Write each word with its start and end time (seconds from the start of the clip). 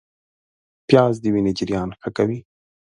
پیاز 0.87 1.15
د 1.23 1.25
وینې 1.33 1.53
جریان 1.57 1.89
ښه 1.99 2.09
کوي 2.17 2.39